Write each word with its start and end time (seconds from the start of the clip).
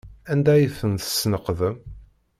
Anda 0.31 0.51
ay 0.53 0.65
ten-tesneqdem? 0.79 1.77